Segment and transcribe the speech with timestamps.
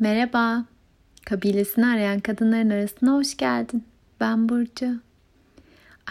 [0.00, 0.64] Merhaba.
[1.26, 3.84] Kabilesini arayan kadınların arasına hoş geldin.
[4.20, 4.86] Ben Burcu.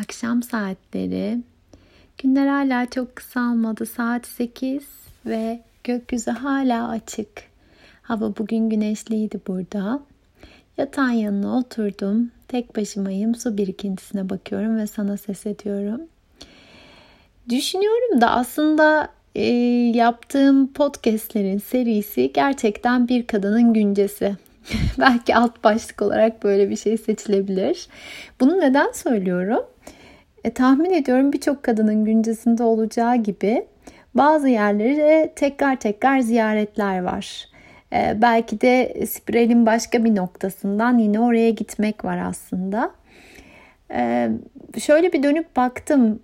[0.02, 1.38] Akşam saatleri.
[2.18, 3.86] Günler hala çok kısalmadı.
[3.86, 4.84] Saat 8
[5.26, 7.30] ve gökyüzü hala açık.
[8.02, 10.00] Hava bugün güneşliydi burada.
[10.78, 12.32] Yatağın yanına oturdum.
[12.48, 13.36] Tek başımayım.
[13.36, 16.02] Su birikintisine bakıyorum ve sana ses ediyorum.
[17.50, 19.10] Düşünüyorum da aslında
[19.40, 19.46] e,
[19.98, 24.36] yaptığım podcastlerin serisi gerçekten bir kadının güncesi.
[25.00, 27.88] Belki alt başlık olarak böyle bir şey seçilebilir.
[28.40, 29.66] Bunu neden söylüyorum?
[30.44, 33.66] E, tahmin ediyorum birçok kadının güncesinde olacağı gibi
[34.16, 37.46] bazı yerlere tekrar tekrar ziyaretler var.
[37.94, 42.92] E, belki de spiralin başka bir noktasından yine oraya gitmek var aslında.
[43.94, 44.30] E,
[44.80, 46.20] şöyle bir dönüp baktım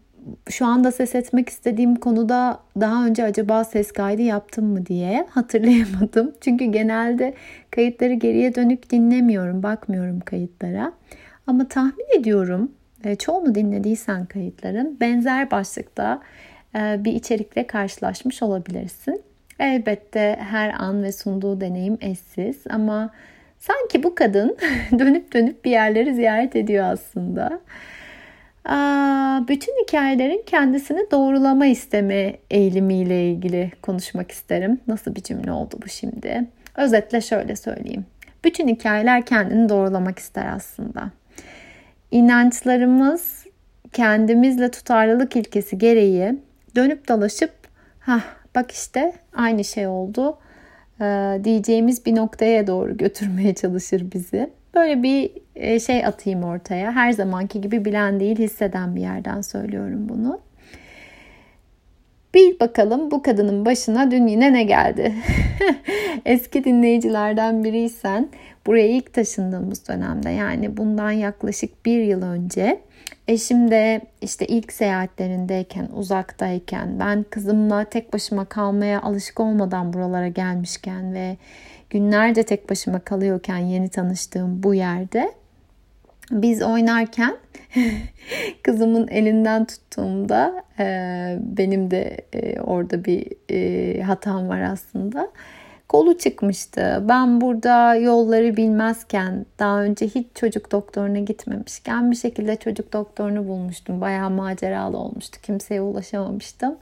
[0.49, 6.33] şu anda ses etmek istediğim konuda daha önce acaba ses kaydı yaptım mı diye hatırlayamadım.
[6.41, 7.33] Çünkü genelde
[7.71, 10.93] kayıtları geriye dönük dinlemiyorum, bakmıyorum kayıtlara.
[11.47, 12.71] Ama tahmin ediyorum
[13.03, 16.21] e, çoğunu dinlediysen kayıtların benzer başlıkta
[16.75, 19.21] e, bir içerikle karşılaşmış olabilirsin.
[19.59, 23.09] Elbette her an ve sunduğu deneyim eşsiz ama
[23.59, 24.57] sanki bu kadın
[24.99, 27.59] dönüp dönüp bir yerleri ziyaret ediyor aslında
[29.47, 34.79] bütün hikayelerin kendisini doğrulama isteme eğilimiyle ilgili konuşmak isterim.
[34.87, 36.45] Nasıl bir cümle oldu bu şimdi?
[36.75, 38.05] Özetle şöyle söyleyeyim.
[38.43, 41.11] Bütün hikayeler kendini doğrulamak ister aslında.
[42.11, 43.45] İnançlarımız
[43.93, 46.39] kendimizle tutarlılık ilkesi gereği
[46.75, 47.51] dönüp dolaşıp
[47.99, 48.21] ha
[48.55, 50.37] bak işte aynı şey oldu
[51.43, 54.49] diyeceğimiz bir noktaya doğru götürmeye çalışır bizi.
[54.75, 56.91] Böyle bir e, şey atayım ortaya.
[56.91, 60.39] Her zamanki gibi bilen değil hisseden bir yerden söylüyorum bunu.
[62.33, 65.13] Bir bakalım bu kadının başına dün yine ne geldi?
[66.25, 68.29] Eski dinleyicilerden biriysen
[68.65, 72.79] buraya ilk taşındığımız dönemde yani bundan yaklaşık bir yıl önce
[73.27, 81.13] eşim de işte ilk seyahatlerindeyken uzaktayken ben kızımla tek başıma kalmaya alışık olmadan buralara gelmişken
[81.13, 81.37] ve
[81.95, 85.33] günlerce tek başıma kalıyorken yeni tanıştığım bu yerde
[86.31, 87.37] biz oynarken
[88.63, 90.85] kızımın elinden tuttuğumda e,
[91.41, 95.31] benim de e, orada bir e, hatam var aslında.
[95.89, 97.03] Kolu çıkmıştı.
[97.09, 104.01] Ben burada yolları bilmezken daha önce hiç çocuk doktoruna gitmemişken bir şekilde çocuk doktorunu bulmuştum.
[104.01, 105.39] Bayağı maceralı olmuştu.
[105.41, 106.75] Kimseye ulaşamamıştım.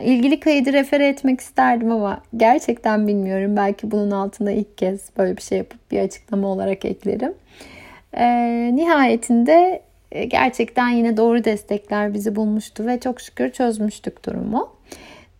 [0.00, 3.56] İlgili kaydı refere etmek isterdim ama gerçekten bilmiyorum.
[3.56, 7.34] Belki bunun altına ilk kez böyle bir şey yapıp bir açıklama olarak eklerim.
[8.16, 8.26] E,
[8.74, 9.82] nihayetinde
[10.28, 14.68] gerçekten yine doğru destekler bizi bulmuştu ve çok şükür çözmüştük durumu.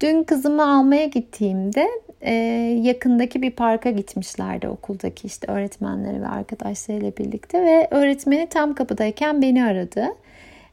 [0.01, 1.89] Dün kızımı almaya gittiğimde
[2.21, 2.33] e,
[2.83, 9.65] yakındaki bir parka gitmişlerdi okuldaki işte öğretmenleri ve arkadaşlarıyla birlikte ve öğretmeni tam kapıdayken beni
[9.65, 10.07] aradı.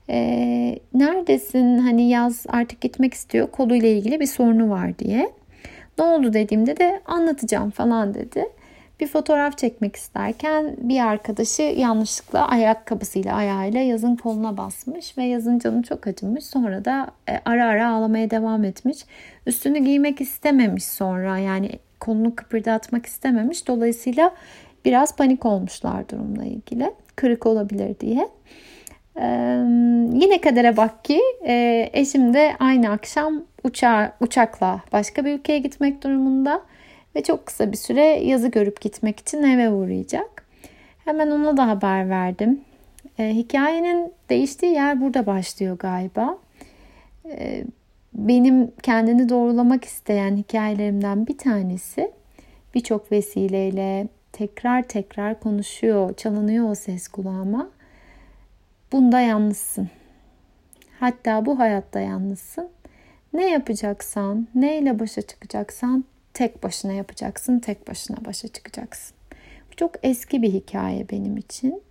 [0.09, 5.31] E, neredesin hani yaz artık gitmek istiyor koluyla ilgili bir sorunu var diye.
[5.97, 8.45] Ne oldu dediğimde de anlatacağım falan dedi
[9.01, 15.83] bir fotoğraf çekmek isterken bir arkadaşı yanlışlıkla ayakkabısıyla ayağıyla yazın koluna basmış ve yazın canı
[15.83, 16.45] çok acımış.
[16.45, 18.97] Sonra da e, ara ara ağlamaya devam etmiş.
[19.45, 21.69] Üstünü giymek istememiş sonra yani
[21.99, 23.67] kolunu kıpırdatmak istememiş.
[23.67, 24.31] Dolayısıyla
[24.85, 26.93] biraz panik olmuşlar durumla ilgili.
[27.15, 28.29] Kırık olabilir diye.
[30.13, 36.03] Yine kadere bak ki e, eşim de aynı akşam uçağa, uçakla başka bir ülkeye gitmek
[36.03, 36.61] durumunda
[37.15, 40.45] ve çok kısa bir süre yazı görüp gitmek için eve uğrayacak.
[41.05, 42.61] Hemen ona da haber verdim.
[43.19, 46.37] E, hikayenin değiştiği yer burada başlıyor galiba.
[47.25, 47.63] E,
[48.13, 52.11] benim kendini doğrulamak isteyen hikayelerimden bir tanesi
[52.75, 57.69] birçok vesileyle tekrar tekrar konuşuyor, çalınıyor o ses kulağıma.
[58.91, 59.89] Bunda yalnızsın.
[60.99, 62.69] Hatta bu hayatta yalnızsın.
[63.33, 69.15] Ne yapacaksan, neyle başa çıkacaksan tek başına yapacaksın, tek başına başa çıkacaksın.
[69.71, 71.81] Bu çok eski bir hikaye benim için.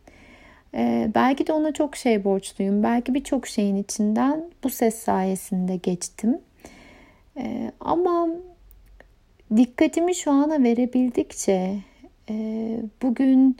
[0.75, 2.83] Ee, belki de ona çok şey borçluyum.
[2.83, 6.39] Belki birçok şeyin içinden bu ses sayesinde geçtim.
[7.37, 8.29] Ee, ama
[9.57, 11.77] dikkatimi şu ana verebildikçe
[12.31, 13.57] e, bugün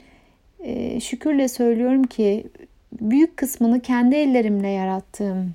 [0.59, 2.47] e, şükürle söylüyorum ki
[2.99, 5.53] büyük kısmını kendi ellerimle yarattığım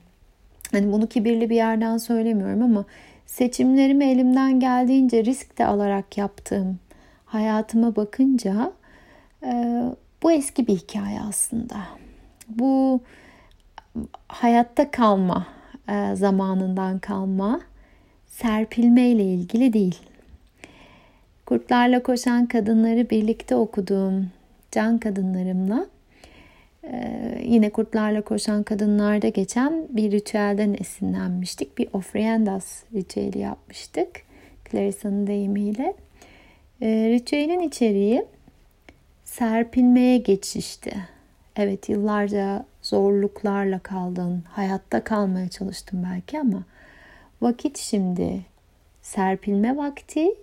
[0.73, 2.85] hani bunu kibirli bir yerden söylemiyorum ama
[3.27, 6.79] seçimlerimi elimden geldiğince risk de alarak yaptığım
[7.27, 8.73] hayatıma bakınca
[9.43, 9.83] e,
[10.23, 11.77] bu eski bir hikaye aslında.
[12.49, 13.00] Bu
[14.29, 15.47] hayatta kalma
[15.88, 17.61] e, zamanından kalma,
[18.27, 19.99] serpilme ile ilgili değil.
[21.47, 24.31] Kurtlarla Koşan Kadınları birlikte okuduğum
[24.71, 25.87] can kadınlarımla
[26.93, 31.79] ee, yine kurtlarla koşan kadınlarda geçen bir ritüelden esinlenmiştik.
[31.79, 34.09] Bir ofriendas ritüeli yapmıştık.
[34.71, 35.94] Clarissa'nın deyimiyle.
[36.83, 38.25] Ee, ritüelin içeriği
[39.25, 40.97] serpilmeye geçişti.
[41.56, 46.62] Evet yıllarca zorluklarla kaldın, hayatta kalmaya çalıştım belki ama
[47.43, 48.41] vakit şimdi
[49.03, 50.35] serpilme vakti.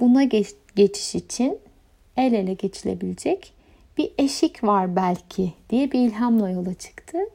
[0.00, 1.58] Buna geç, geçiş için
[2.16, 3.52] el ele geçilebilecek
[4.00, 7.32] bir eşik var belki diye bir ilhamla yola çıktık.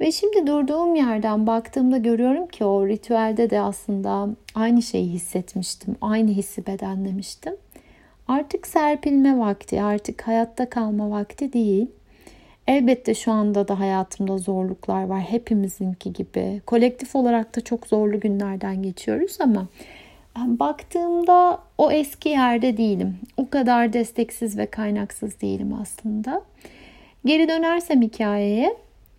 [0.00, 5.96] Ve şimdi durduğum yerden baktığımda görüyorum ki o ritüelde de aslında aynı şeyi hissetmiştim.
[6.00, 7.56] Aynı hissi bedenlemiştim.
[8.28, 11.86] Artık serpilme vakti, artık hayatta kalma vakti değil.
[12.66, 15.20] Elbette şu anda da hayatımda zorluklar var.
[15.20, 16.62] Hepimizinki gibi.
[16.66, 19.66] Kolektif olarak da çok zorlu günlerden geçiyoruz ama
[20.46, 23.18] baktığımda o eski yerde değilim.
[23.36, 26.42] O kadar desteksiz ve kaynaksız değilim aslında.
[27.24, 28.76] Geri dönersem hikayeye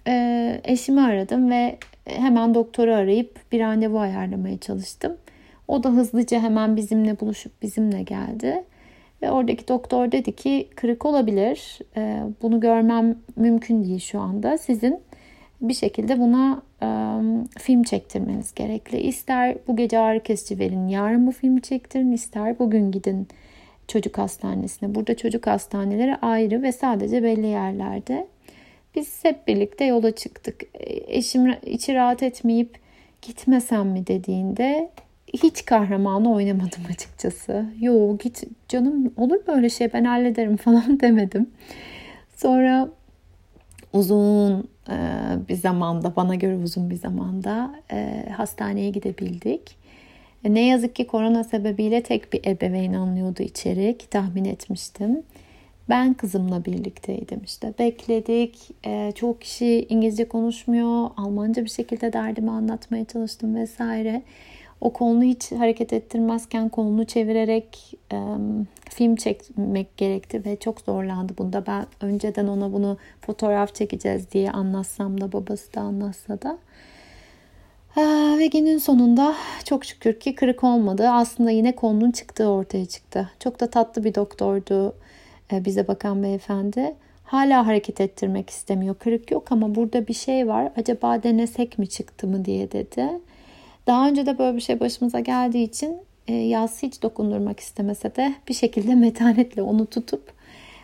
[0.07, 5.17] e, eşimi aradım ve hemen doktoru arayıp bir randevu ayarlamaya çalıştım.
[5.67, 8.63] O da hızlıca hemen bizimle buluşup bizimle geldi.
[9.21, 11.79] Ve oradaki doktor dedi ki kırık olabilir.
[11.97, 14.57] E, bunu görmem mümkün değil şu anda.
[14.57, 14.99] Sizin
[15.61, 16.87] bir şekilde buna e,
[17.59, 18.99] film çektirmeniz gerekli.
[18.99, 23.27] İster bu gece ağrı kesici verin, yarın bu filmi çektirin, ister bugün gidin
[23.87, 24.95] çocuk hastanesine.
[24.95, 28.27] Burada çocuk hastaneleri ayrı ve sadece belli yerlerde.
[28.95, 30.63] Biz hep birlikte yola çıktık.
[31.07, 32.79] Eşim içi rahat etmeyip
[33.21, 34.91] gitmesem mi dediğinde
[35.33, 37.65] hiç kahramanı oynamadım açıkçası.
[37.79, 41.49] Yo git canım olur böyle şey ben hallederim falan demedim.
[42.35, 42.89] Sonra
[43.93, 44.97] uzun e,
[45.49, 49.75] bir zamanda bana göre uzun bir zamanda e, hastaneye gidebildik.
[50.43, 55.23] E, ne yazık ki korona sebebiyle tek bir ebeveyn anlıyordu içeri ki tahmin etmiştim.
[55.89, 58.69] Ben kızımla birlikteydim işte bekledik.
[59.15, 61.09] Çok kişi İngilizce konuşmuyor.
[61.17, 64.21] Almanca bir şekilde derdimi anlatmaya çalıştım vesaire.
[64.81, 68.17] O kolunu hiç hareket ettirmezken kolunu çevirerek e,
[68.89, 71.63] film çekmek gerekti ve çok zorlandı bunda.
[71.67, 76.57] Ben önceden ona bunu fotoğraf çekeceğiz diye anlatsam da babası da anlatsa da.
[77.97, 78.01] Ee,
[78.39, 79.35] ve günün sonunda
[79.65, 81.09] çok şükür ki kırık olmadı.
[81.09, 83.29] Aslında yine kolunun çıktığı ortaya çıktı.
[83.39, 84.95] Çok da tatlı bir doktordu
[85.53, 86.95] e, bize bakan beyefendi.
[87.23, 88.95] Hala hareket ettirmek istemiyor.
[88.95, 90.71] Kırık yok ama burada bir şey var.
[90.77, 93.09] Acaba denesek mi çıktı mı diye dedi.
[93.87, 95.97] Daha önce de böyle bir şey başımıza geldiği için
[96.27, 100.33] e, Yas hiç dokundurmak istemese de bir şekilde metanetle onu tutup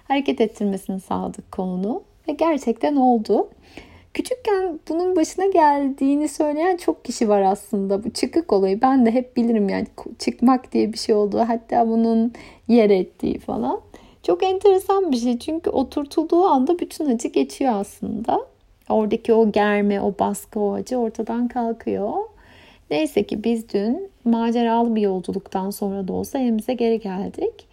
[0.07, 2.03] hareket ettirmesini sağladık kolunu.
[2.27, 3.49] Ve gerçekten oldu.
[4.13, 8.03] Küçükken bunun başına geldiğini söyleyen çok kişi var aslında.
[8.03, 9.87] Bu çıkık olayı ben de hep bilirim yani
[10.19, 11.45] çıkmak diye bir şey oldu.
[11.47, 12.33] Hatta bunun
[12.67, 13.81] yer ettiği falan.
[14.23, 18.39] Çok enteresan bir şey çünkü oturtulduğu anda bütün acı geçiyor aslında.
[18.89, 22.13] Oradaki o germe, o baskı, o acı ortadan kalkıyor.
[22.91, 27.67] Neyse ki biz dün maceralı bir yolculuktan sonra da olsa evimize geri geldik.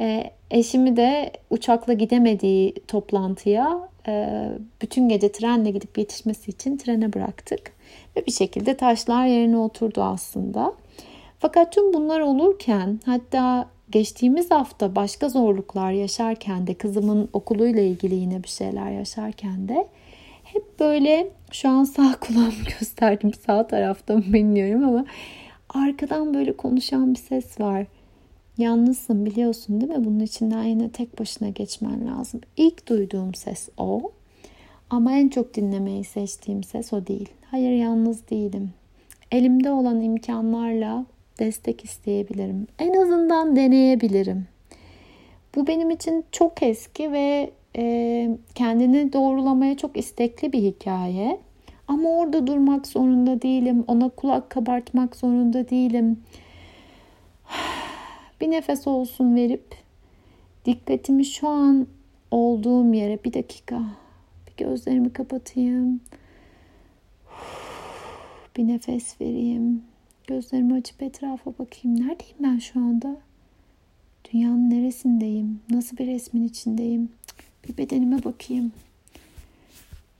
[0.00, 4.48] E, eşimi de uçakla gidemediği toplantıya e,
[4.82, 7.72] bütün gece trenle gidip yetişmesi için trene bıraktık.
[8.16, 10.72] Ve bir şekilde taşlar yerine oturdu aslında.
[11.38, 18.42] Fakat tüm bunlar olurken hatta geçtiğimiz hafta başka zorluklar yaşarken de kızımın okuluyla ilgili yine
[18.42, 19.86] bir şeyler yaşarken de
[20.54, 25.04] hep böyle şu an sağ kulağımı gösterdim sağ tarafta mı bilmiyorum ama
[25.68, 27.86] arkadan böyle konuşan bir ses var.
[28.58, 30.04] Yalnızsın biliyorsun değil mi?
[30.04, 32.40] Bunun içinden yine tek başına geçmen lazım.
[32.56, 34.12] İlk duyduğum ses o.
[34.90, 37.28] Ama en çok dinlemeyi seçtiğim ses o değil.
[37.50, 38.70] Hayır yalnız değilim.
[39.32, 41.06] Elimde olan imkanlarla
[41.38, 42.66] destek isteyebilirim.
[42.78, 44.46] En azından deneyebilirim.
[45.54, 51.40] Bu benim için çok eski ve e, kendini doğrulamaya çok istekli bir hikaye.
[51.88, 53.84] Ama orada durmak zorunda değilim.
[53.86, 56.20] Ona kulak kabartmak zorunda değilim.
[58.40, 59.74] Bir nefes olsun verip
[60.64, 61.86] dikkatimi şu an
[62.30, 63.82] olduğum yere bir dakika
[64.46, 66.00] bir gözlerimi kapatayım.
[68.56, 69.82] Bir nefes vereyim.
[70.26, 72.00] Gözlerimi açıp etrafa bakayım.
[72.00, 73.16] Neredeyim ben şu anda?
[74.32, 75.60] Dünyanın neresindeyim?
[75.70, 77.08] Nasıl bir resmin içindeyim?
[77.68, 78.72] Bir bedenime bakayım.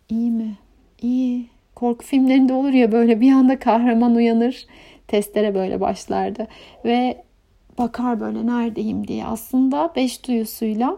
[0.09, 0.55] İyi mi?
[1.03, 1.47] İyi.
[1.75, 4.67] Korku filmlerinde olur ya böyle bir anda kahraman uyanır.
[5.09, 6.49] Testere böyle başlardı.
[6.85, 7.25] Ve
[7.79, 9.27] bakar böyle neredeyim diye.
[9.27, 10.97] Aslında beş duyusuyla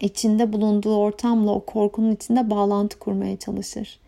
[0.00, 4.00] içinde bulunduğu ortamla o korkunun içinde bağlantı kurmaya çalışır.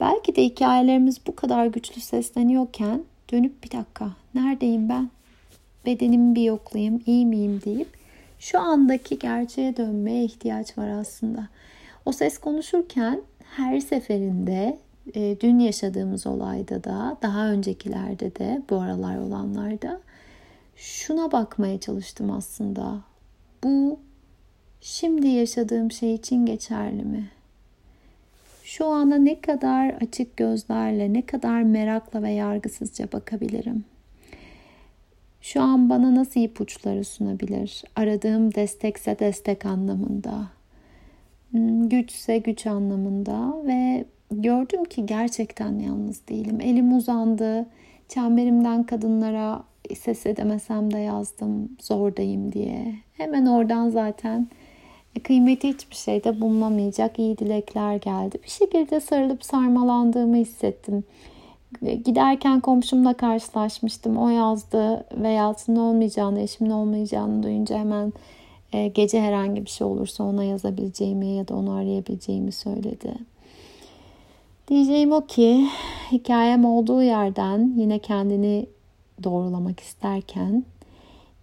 [0.00, 5.10] Belki de hikayelerimiz bu kadar güçlü sesleniyorken dönüp bir dakika neredeyim ben?
[5.86, 7.88] bedenimi bir yoklayayım, iyi miyim deyip
[8.40, 11.48] şu andaki gerçeğe dönmeye ihtiyaç var aslında.
[12.06, 13.20] O ses konuşurken
[13.56, 14.78] her seferinde
[15.14, 20.00] e, dün yaşadığımız olayda da daha öncekilerde de bu aralar olanlarda
[20.76, 23.00] şuna bakmaya çalıştım aslında.
[23.64, 24.00] Bu
[24.80, 27.30] şimdi yaşadığım şey için geçerli mi?
[28.64, 33.84] Şu ana ne kadar açık gözlerle, ne kadar merakla ve yargısızca bakabilirim?
[35.40, 37.84] Şu an bana nasıl ipuçları sunabilir?
[37.96, 40.46] Aradığım destekse destek anlamında,
[41.50, 46.60] hmm, güçse güç anlamında ve gördüm ki gerçekten yalnız değilim.
[46.60, 47.66] Elim uzandı,
[48.08, 49.62] çemberimden kadınlara
[49.98, 52.94] ses edemesem de yazdım zordayım diye.
[53.12, 54.48] Hemen oradan zaten
[55.24, 58.38] kıymeti hiçbir şeyde bulunamayacak iyi dilekler geldi.
[58.44, 61.04] Bir şekilde sarılıp sarmalandığımı hissettim.
[62.04, 64.16] Giderken komşumla karşılaşmıştım.
[64.16, 68.12] O yazdı ve Yalçın'ın olmayacağını, eşimin olmayacağını duyunca hemen
[68.72, 73.14] e, gece herhangi bir şey olursa ona yazabileceğimi ya da onu arayabileceğimi söyledi.
[74.68, 75.68] Diyeceğim o ki
[76.12, 78.66] hikayem olduğu yerden yine kendini
[79.24, 80.64] doğrulamak isterken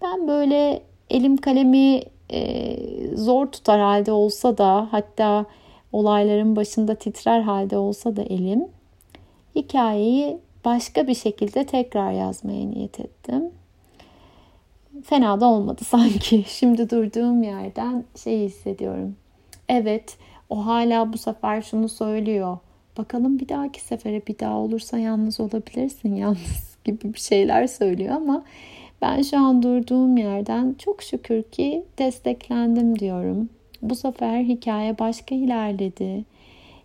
[0.01, 2.77] ben böyle elim kalemi e,
[3.15, 5.46] zor tutar halde olsa da hatta
[5.91, 8.65] olayların başında titrer halde olsa da elim
[9.58, 13.52] hikayeyi başka bir şekilde tekrar yazmaya niyet ettim.
[15.04, 16.46] Fena da olmadı sanki.
[16.48, 19.16] Şimdi durduğum yerden şey hissediyorum.
[19.70, 20.18] Evet,
[20.50, 22.58] o hala bu sefer şunu söylüyor.
[22.98, 28.44] Bakalım bir dahaki sefere bir daha olursa yalnız olabilirsin yalnız gibi bir şeyler söylüyor ama
[29.02, 33.50] ben şu an durduğum yerden çok şükür ki desteklendim diyorum.
[33.82, 36.26] Bu sefer hikaye başka ilerledi.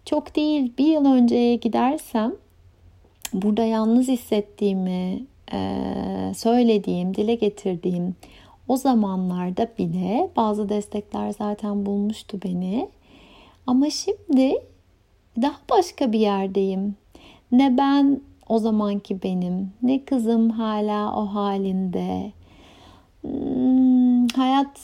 [0.04, 2.32] Çok değil bir yıl önceye gidersem
[3.32, 5.24] burada yalnız hissettiğimi
[6.34, 8.14] söylediğim, dile getirdiğim
[8.68, 12.88] o zamanlarda bile bazı destekler zaten bulmuştu beni.
[13.66, 14.54] Ama şimdi
[15.42, 16.94] daha başka bir yerdeyim.
[17.52, 22.32] Ne ben o zamanki benim, ne kızım hala o halinde.
[23.20, 24.80] Hmm, hayat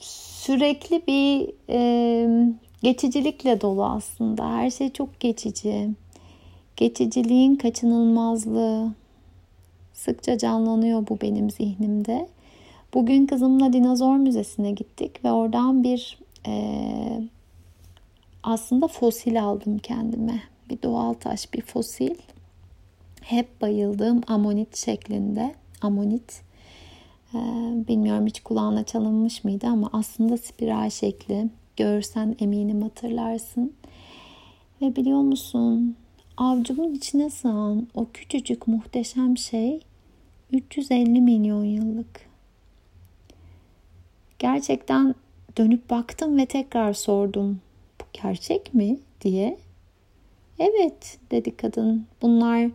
[0.00, 4.50] sürekli bir e, geçicilikle dolu aslında.
[4.50, 5.90] Her şey çok geçici.
[6.82, 8.92] Geçiciliğin kaçınılmazlığı
[9.92, 12.28] sıkça canlanıyor bu benim zihnimde.
[12.94, 16.52] Bugün kızımla dinozor müzesine gittik ve oradan bir e,
[18.42, 20.42] aslında fosil aldım kendime.
[20.70, 22.14] Bir doğal taş, bir fosil.
[23.20, 25.54] Hep bayıldığım amonit şeklinde.
[25.82, 26.42] Amonit.
[27.34, 27.38] Ee,
[27.88, 31.48] bilmiyorum hiç kulağına çalınmış mıydı ama aslında spiral şekli.
[31.76, 33.72] Görsen eminim hatırlarsın.
[34.80, 35.96] Ve biliyor musun
[36.36, 39.80] avcumun içine sığan o küçücük muhteşem şey
[40.52, 42.20] 350 milyon yıllık.
[44.38, 45.14] Gerçekten
[45.56, 47.60] dönüp baktım ve tekrar sordum
[48.12, 49.58] gerçek mi diye.
[50.58, 52.06] Evet dedi kadın.
[52.22, 52.70] Bunlar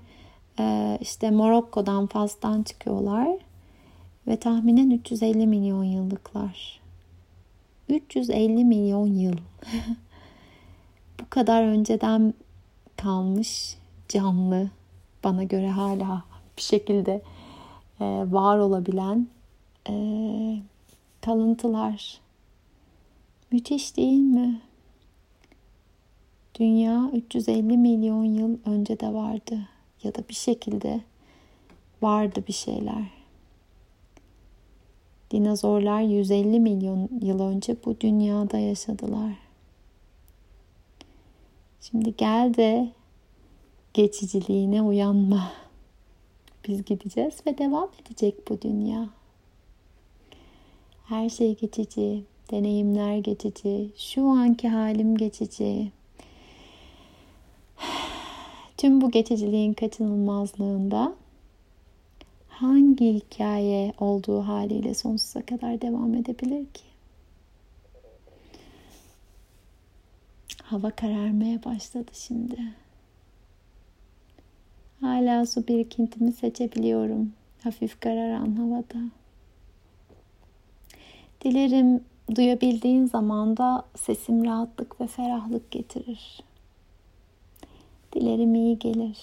[0.59, 3.37] e, işte Morokko'dan Fas'tan çıkıyorlar
[4.27, 6.79] ve tahminen 350 milyon yıllıklar.
[7.89, 9.37] 350 milyon yıl.
[11.19, 12.33] Bu kadar önceden
[12.97, 13.77] kalmış
[14.09, 14.69] canlı
[15.23, 16.23] bana göre hala
[16.57, 17.21] bir şekilde
[17.99, 19.27] e, var olabilen
[19.89, 19.93] e,
[21.21, 22.21] kalıntılar.
[23.51, 24.61] Müthiş değil mi?
[26.59, 29.59] Dünya 350 milyon yıl önce de vardı
[30.03, 31.01] ya da bir şekilde
[32.01, 33.03] vardı bir şeyler.
[35.31, 39.46] Dinozorlar 150 milyon yıl önce bu dünyada yaşadılar.
[41.81, 42.89] Şimdi gel de
[43.93, 45.51] geçiciliğine uyanma.
[46.67, 49.09] Biz gideceğiz ve devam edecek bu dünya.
[51.05, 55.91] Her şey geçici, deneyimler geçici, şu anki halim geçici.
[58.77, 61.15] Tüm bu geçiciliğin kaçınılmazlığında
[62.49, 66.83] hangi hikaye olduğu haliyle sonsuza kadar devam edebilir ki?
[70.67, 72.57] Hava kararmaya başladı şimdi.
[75.01, 77.33] Hala su birikintimi seçebiliyorum.
[77.63, 78.99] Hafif kararan havada.
[81.41, 82.05] Dilerim
[82.35, 86.43] duyabildiğin zaman da sesim rahatlık ve ferahlık getirir.
[88.13, 89.19] Dilerim iyi gelir.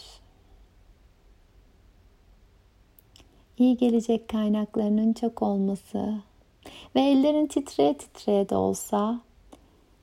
[3.59, 6.15] İyi gelecek kaynaklarının çok olması
[6.97, 9.21] ve ellerin titreye titreye de olsa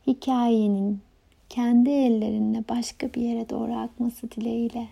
[0.08, 1.02] hikayenin
[1.52, 4.88] kendi ellerinle başka bir yere doğru akması dileğiyle.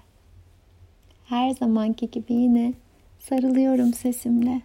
[1.25, 2.73] Her zamanki gibi yine
[3.19, 4.61] sarılıyorum sesimle.